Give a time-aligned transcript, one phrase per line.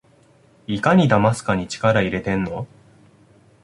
[0.65, 2.65] いかにだますかに力いれてんの？